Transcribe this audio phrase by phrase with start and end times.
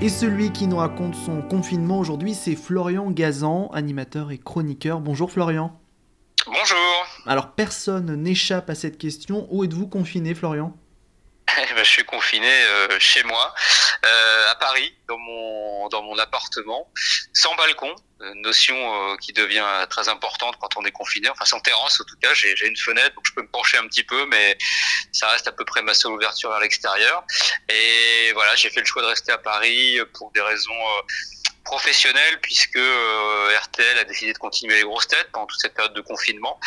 [0.00, 5.00] Et celui qui nous raconte son confinement aujourd'hui, c'est Florian Gazan, animateur et chroniqueur.
[5.00, 5.76] Bonjour Florian.
[6.46, 7.06] Bonjour.
[7.26, 9.48] Alors personne n'échappe à cette question.
[9.50, 10.76] Où êtes-vous confiné Florian?
[11.58, 13.52] Eh ben, Je suis confiné euh, chez moi,
[14.50, 16.90] à Paris, dans mon, dans mon appartement,
[17.32, 17.94] sans balcon,
[18.36, 22.16] notion euh, qui devient très importante quand on est confiné, enfin sans terrasse en tout
[22.20, 24.58] cas, j'ai une fenêtre donc je peux me pencher un petit peu, mais
[25.12, 27.24] ça reste à peu près ma seule ouverture vers l'extérieur.
[27.68, 31.02] Et voilà, j'ai fait le choix de rester à Paris pour des raisons euh,
[31.64, 35.94] professionnelles puisque euh, RTL a décidé de continuer les grosses têtes pendant toute cette période
[35.94, 36.58] de confinement.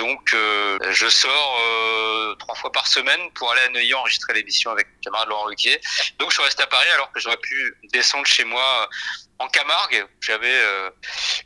[0.00, 5.00] Donc je sors trois fois par semaine pour aller à Neuilly enregistrer l'émission avec mon
[5.00, 5.78] camarade Laurent Ruquier.
[6.18, 8.88] Donc je suis resté à Paris alors que j'aurais pu descendre chez moi
[9.40, 10.90] en Camargue, j'avais euh,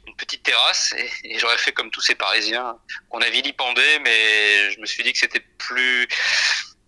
[0.08, 2.76] une petite terrasse et, j'aurais fait comme tous ces Parisiens
[3.08, 6.08] qu'on a vilipendé, mais je me suis dit que c'était plus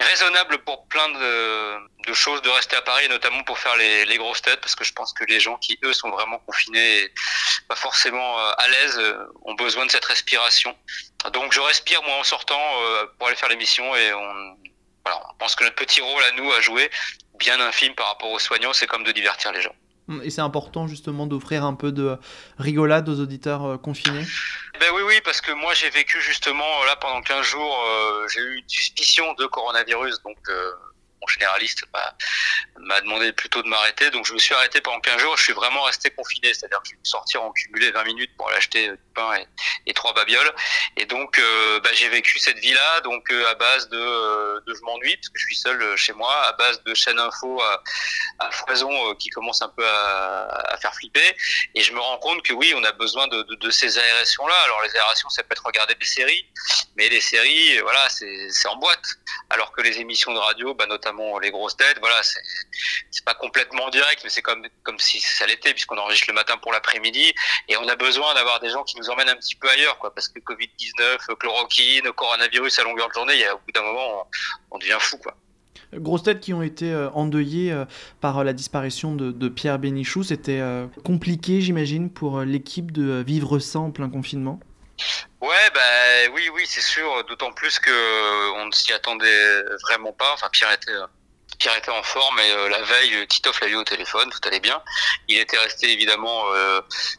[0.01, 4.61] raisonnable pour plein de, choses de rester à Paris, notamment pour faire les, grosses têtes,
[4.61, 7.13] parce que je pense que les gens qui, eux, sont vraiment confinés,
[7.69, 10.77] pas forcément euh, à l'aise, euh, ont besoin de cette respiration.
[11.33, 12.61] Donc je respire, moi, en sortant
[13.19, 14.57] pour aller faire l'émission et on,
[15.05, 16.91] voilà, on pense que notre petit rôle à nous à jouer,
[17.39, 19.75] bien infime par rapport aux soignants, c'est comme de divertir les gens.
[20.23, 22.17] Et c'est important justement d'offrir un peu de
[22.59, 24.25] rigolade aux auditeurs euh, confinés
[24.79, 28.41] ben oui, oui, parce que moi j'ai vécu justement là pendant 15 jours, euh, j'ai
[28.41, 30.73] eu une suspicion de coronavirus, donc euh,
[31.21, 31.85] mon généraliste
[32.79, 34.11] m'a demandé plutôt de m'arrêter.
[34.11, 35.37] Donc je me suis arrêté pendant 15 jours.
[35.37, 38.49] Je suis vraiment resté confiné, c'est-à-dire que je suis sortir en cumulé 20 minutes pour
[38.49, 38.91] aller acheter
[39.87, 40.53] et, trois babioles.
[40.97, 44.75] Et donc euh, bah, j'ai vécu cette vie-là, donc euh, à base de, euh, de
[44.75, 47.83] je m'ennuie parce que je suis seul chez moi, à base de chaînes info à,
[48.39, 51.37] à foison qui commence un peu à, faire flipper.
[51.75, 54.55] Et je me rends compte que oui, on a besoin de, ces aérations-là.
[54.65, 56.47] Alors les aérations, ça peut être regarder des séries,
[56.97, 59.05] mais les séries, voilà, c'est en boîte.
[59.51, 61.99] Alors que les émissions de radio, bah, notamment les grosses têtes.
[62.01, 66.35] Voilà, c'est pas complètement direct, mais c'est comme comme si ça l'était puisqu'on enregistre le
[66.35, 67.35] matin pour l'après-midi
[67.69, 70.15] et on a besoin d'avoir des gens qui nous emmènent un petit peu ailleurs, quoi,
[70.15, 73.73] parce que Covid 19, chloroquine, coronavirus à longueur de journée, il y a, au bout
[73.73, 74.29] d'un moment,
[74.71, 75.35] on, devient fou, quoi.
[75.95, 77.85] Grosses têtes qui ont été euh, endeuillées euh,
[78.21, 83.79] par la disparition de, Pierre Bénichou, c'était euh, compliqué, j'imagine, pour l'équipe de vivre ça
[83.79, 84.61] en plein confinement?
[85.41, 87.25] Ouais, bah oui, oui, c'est sûr.
[87.29, 90.33] D'autant plus que euh, on ne s'y attendait vraiment pas.
[90.33, 91.07] Enfin, Pierre était euh,
[91.59, 94.61] Pierre était en forme et euh, la veille, Titoff l'a eu au téléphone, tout allait
[94.61, 94.81] bien.
[95.29, 96.45] Il était resté évidemment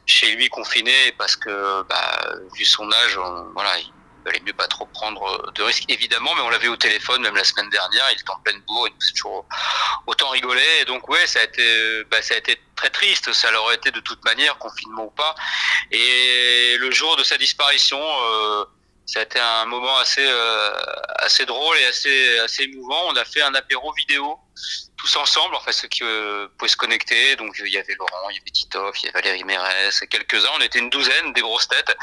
[0.05, 3.19] chez lui confiné parce que, bah, vu son âge,
[3.53, 3.77] voilà,
[4.27, 7.35] valait mieux pas trop prendre euh, de risques, évidemment, mais on l'avait au téléphone même
[7.35, 9.45] la semaine dernière, il était en pleine bourre, il nous toujours
[10.05, 13.51] autant rigolé, et donc ouais, ça a été, bah, ça a été très triste, ça
[13.51, 15.35] l'aurait été de toute manière, confinement ou pas,
[15.91, 18.65] et le jour de sa disparition, euh,
[19.07, 20.71] ça a été un moment assez euh,
[21.19, 23.07] assez drôle et assez assez émouvant.
[23.07, 24.37] On a fait un apéro vidéo
[24.97, 27.37] tous ensemble, enfin ceux qui euh, pouvaient se connecter.
[27.37, 30.49] Donc il y avait Laurent, il y avait Titoff, il y avait Valérie Mérès, quelques-uns.
[30.57, 31.95] On était une douzaine, des grosses têtes.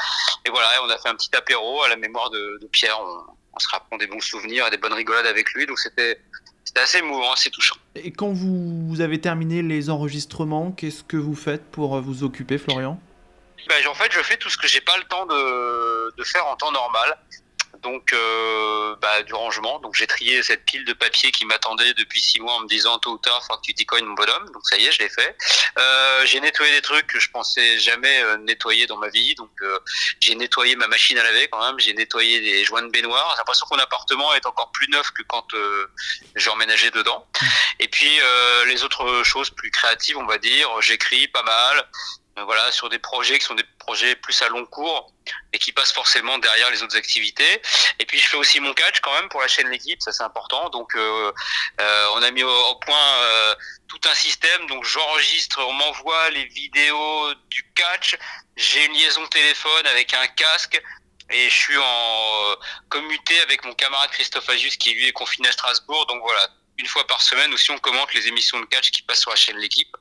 [0.45, 2.99] Et voilà, on a fait un petit apéro à la mémoire de, Pierre.
[2.99, 5.65] On, se rappelant des bons souvenirs et des bonnes rigolades avec lui.
[5.65, 6.19] Donc c'était
[6.65, 7.75] c'était assez émouvant, assez touchant.
[7.93, 12.99] Et quand vous avez terminé les enregistrements, qu'est-ce que vous faites pour vous occuper, Florian?
[13.67, 16.45] Ben, en fait, je fais tout ce que j'ai pas le temps de, de faire
[16.47, 17.17] en temps normal.
[17.85, 19.79] Donc, euh, bah, du rangement.
[19.79, 22.97] Donc, j'ai trié cette pile de papier qui m'attendait depuis six mois en me disant
[22.99, 24.49] tôt ou tard, faut que tu t'y mon bonhomme.
[24.53, 25.37] Donc, ça y est, je l'ai fait.
[25.77, 29.35] Euh, j'ai nettoyé des trucs que je pensais jamais euh, nettoyer dans ma vie.
[29.35, 29.79] Donc, euh,
[30.19, 31.79] j'ai nettoyé ma machine à laver quand même.
[31.79, 33.29] J'ai nettoyé des joints de baignoire.
[33.33, 35.87] J'ai l'impression que mon appartement est encore plus neuf que quand euh,
[36.35, 37.27] j'ai emménagé dedans.
[37.79, 38.19] Et puis,
[38.65, 41.87] les autres choses plus créatives, on va dire, j'écris pas mal.
[42.37, 45.09] Euh, voilà, sur des projets qui sont des projets plus à long cours
[45.53, 47.61] et qui passent forcément derrière les autres activités.
[47.99, 50.23] Et puis je fais aussi mon catch quand même pour la chaîne l'équipe, ça c'est
[50.23, 50.69] important.
[50.69, 51.31] Donc euh,
[51.79, 53.55] euh, on a mis au, point euh,
[53.87, 54.67] tout un système.
[54.67, 58.17] Donc j'enregistre, on m'envoie les vidéos du catch.
[58.57, 60.81] J'ai une liaison téléphone avec un casque.
[61.31, 62.55] Et je suis en
[62.87, 66.05] commuté avec mon camarade Christophe Agius qui lui est confiné à Strasbourg.
[66.05, 69.21] Donc voilà, une fois par semaine aussi on commente les émissions de catch qui passent
[69.21, 69.95] sur la chaîne l'équipe.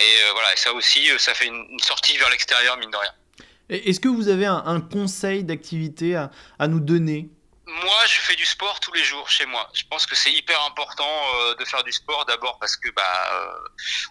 [0.00, 3.12] Et euh, voilà, ça aussi, euh, ça fait une, sortie vers l'extérieur, mine de rien.
[3.68, 7.30] Est-ce que vous avez un, conseil d'activité à, nous donner?
[7.66, 9.70] Moi, je fais du sport tous les jours chez moi.
[9.72, 13.02] Je pense que c'est hyper important euh, de faire du sport d'abord parce que bah
[13.32, 13.68] euh,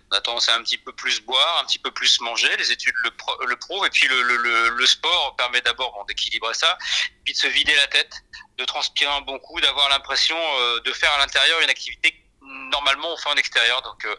[0.10, 2.50] on a tendance à un petit peu plus boire, un petit peu plus manger.
[2.58, 3.12] Les études le,
[3.48, 6.78] le prouvent et puis le, le, le sport permet d'abord bon, d'équilibrer ça,
[7.24, 8.24] puis de se vider la tête,
[8.58, 12.23] de transpirer un bon coup, d'avoir l'impression euh, de faire à l'intérieur une activité
[12.72, 13.82] normalement on fait en extérieur.
[13.82, 14.16] Donc euh,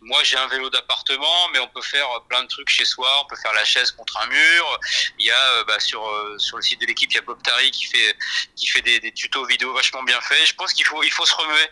[0.00, 3.08] moi j'ai un vélo d'appartement, mais on peut faire plein de trucs chez soi.
[3.22, 4.80] On peut faire la chaise contre un mur.
[5.18, 7.22] Il y a euh, bah, sur euh, sur le site de l'équipe, il y a
[7.22, 8.16] Bob Tari qui fait
[8.56, 10.46] qui fait des, tutos vidéo vachement bien faits.
[10.46, 11.68] Je pense qu'il faut il faut se remuer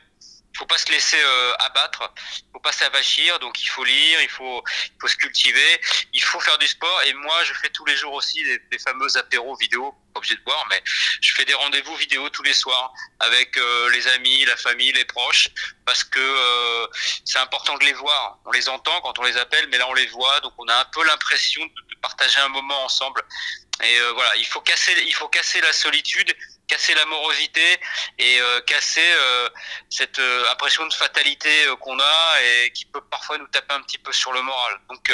[0.56, 4.22] il faut pas se laisser euh, abattre, il faut pas s'avachir, donc il faut lire,
[4.22, 5.80] il faut, il faut se cultiver,
[6.14, 7.02] il faut faire du sport.
[7.02, 10.66] Et moi, je fais tous les jours aussi des fameux apéros vidéo, obligé de boire,
[10.70, 10.82] mais
[11.20, 15.04] je fais des rendez-vous vidéo tous les soirs avec euh, les amis, la famille, les
[15.04, 15.48] proches,
[15.84, 16.86] parce que euh,
[17.24, 18.38] c'est important de les voir.
[18.44, 20.74] On les entend quand on les appelle, mais là on les voit, donc on a
[20.74, 23.22] un peu l'impression de partager un moment ensemble.
[23.82, 26.34] Et euh, voilà, il faut casser, il faut casser la solitude,
[26.66, 27.80] casser l'amorosité
[28.18, 29.48] et euh, casser euh,
[29.88, 31.48] cette euh, impression de fatalité
[31.80, 34.80] qu'on a et qui peut parfois nous taper un petit peu sur le moral.
[34.88, 35.12] Donc,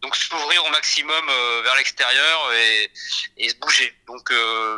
[0.00, 1.26] donc s'ouvrir au maximum
[1.62, 2.90] vers l'extérieur et,
[3.36, 3.94] et, se bouger.
[4.06, 4.32] Donc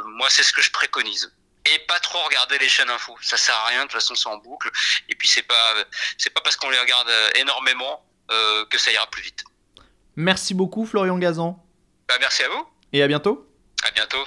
[0.07, 1.33] moi, c'est ce que je préconise.
[1.73, 3.17] Et pas trop regarder les chaînes info.
[3.23, 3.79] Ça sert à rien.
[3.79, 4.71] De toute façon, c'est en boucle.
[5.09, 5.75] Et puis c'est pas,
[6.19, 9.45] c'est pas parce qu'on les regarde énormément que ça ira plus vite.
[10.17, 11.65] Merci beaucoup, Florian Gazan.
[12.09, 12.67] Bah, merci à vous.
[12.93, 13.49] Et à bientôt.
[13.85, 14.27] À bientôt.